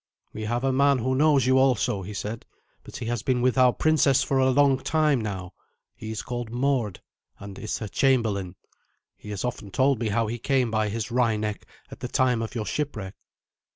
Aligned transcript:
"We 0.33 0.45
have 0.45 0.63
a 0.63 0.73
man 0.73 0.97
who 0.97 1.13
knows 1.13 1.45
you 1.45 1.59
also," 1.59 2.01
he 2.01 2.15
said, 2.15 2.43
"but 2.83 2.95
he 2.97 3.05
has 3.05 3.21
been 3.21 3.39
with 3.39 3.55
our 3.55 3.71
princess 3.71 4.23
for 4.23 4.39
a 4.39 4.49
long 4.49 4.79
time 4.79 5.21
now. 5.21 5.53
He 5.95 6.09
is 6.09 6.23
called 6.23 6.49
Mord, 6.49 7.01
and 7.37 7.59
is 7.59 7.77
her 7.77 7.87
chamberlain. 7.87 8.55
He 9.15 9.29
has 9.29 9.45
often 9.45 9.69
told 9.69 9.99
me 9.99 10.07
how 10.09 10.25
he 10.25 10.39
came 10.39 10.71
by 10.71 10.89
his 10.89 11.11
wry 11.11 11.37
neck 11.37 11.67
at 11.91 11.99
the 11.99 12.07
time 12.07 12.41
of 12.41 12.55
your 12.55 12.65
shipwreck." 12.65 13.13